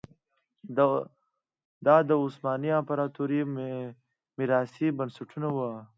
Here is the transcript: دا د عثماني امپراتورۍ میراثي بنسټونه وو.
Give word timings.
دا 1.85 1.95
د 2.09 2.11
عثماني 2.23 2.69
امپراتورۍ 2.79 3.41
میراثي 4.37 4.87
بنسټونه 4.97 5.47
وو. 5.55 5.71